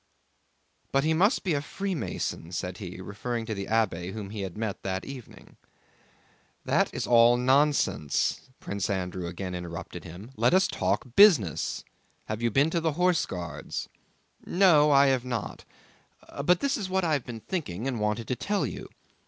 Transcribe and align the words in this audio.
"But 0.91 1.03
he 1.03 1.13
must 1.13 1.43
be 1.43 1.53
a 1.53 1.61
Freemason," 1.61 2.51
said 2.51 2.79
he, 2.79 2.99
referring 2.99 3.45
to 3.45 3.53
the 3.53 3.67
abbé 3.67 4.13
whom 4.13 4.31
he 4.31 4.41
had 4.41 4.57
met 4.57 4.81
that 4.81 5.05
evening. 5.05 5.57
"That 6.65 6.91
is 6.91 7.05
all 7.05 7.37
nonsense." 7.37 8.49
Prince 8.59 8.89
Andrew 8.89 9.27
again 9.27 9.53
interrupted 9.53 10.03
him, 10.03 10.31
"let 10.35 10.55
us 10.55 10.67
talk 10.67 11.15
business. 11.15 11.85
Have 12.25 12.41
you 12.41 12.49
been 12.49 12.71
to 12.71 12.81
the 12.81 12.93
Horse 12.93 13.27
Guards?" 13.27 13.89
"No, 14.43 14.89
I 14.89 15.05
have 15.05 15.23
not; 15.23 15.65
but 16.43 16.61
this 16.61 16.77
is 16.77 16.89
what 16.89 17.03
I 17.03 17.13
have 17.13 17.27
been 17.27 17.41
thinking 17.41 17.87
and 17.87 17.99
wanted 17.99 18.27
to 18.29 18.35
tell 18.35 18.65
you. 18.65 18.89